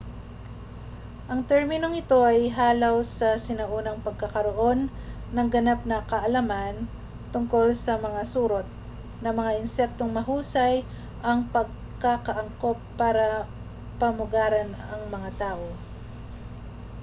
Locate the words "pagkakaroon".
4.05-4.79